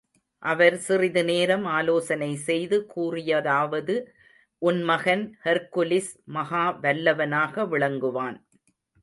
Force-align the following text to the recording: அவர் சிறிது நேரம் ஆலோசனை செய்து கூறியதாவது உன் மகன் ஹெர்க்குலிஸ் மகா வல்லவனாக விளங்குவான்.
அவர் 0.43 0.75
சிறிது 0.77 1.21
நேரம் 1.23 1.65
ஆலோசனை 1.73 2.29
செய்து 2.47 2.77
கூறியதாவது 2.95 3.95
உன் 4.61 4.81
மகன் 4.83 5.23
ஹெர்க்குலிஸ் 5.45 6.11
மகா 6.37 6.65
வல்லவனாக 6.81 7.67
விளங்குவான். 7.73 8.37